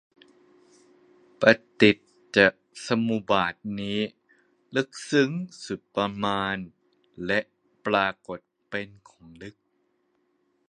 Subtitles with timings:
[1.41, 1.43] ป
[1.81, 1.97] ฏิจ
[2.35, 2.37] จ
[2.85, 3.99] สมุบาทนี้
[4.75, 5.31] ลึกซึ้ง
[5.63, 6.55] สุดประมาณ
[7.25, 7.39] และ
[7.85, 9.55] ปรากฏเป็นของลึก